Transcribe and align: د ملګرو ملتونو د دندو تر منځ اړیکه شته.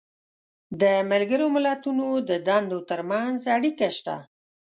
د 0.81 0.83
ملګرو 1.11 1.45
ملتونو 1.55 2.07
د 2.29 2.31
دندو 2.47 2.79
تر 2.89 2.99
منځ 3.11 3.39
اړیکه 3.55 3.87
شته. 3.97 4.15